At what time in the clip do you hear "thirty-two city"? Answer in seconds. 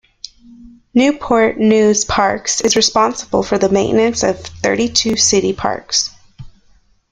4.41-5.53